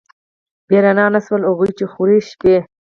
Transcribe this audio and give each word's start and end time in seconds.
بې 0.67 0.77
رڼا 0.83 1.05
نه 1.15 1.19
شول، 1.25 1.41
هغوی 1.49 1.69
چې 1.77 1.85
خوروي 1.91 2.19
شپې 2.29 2.55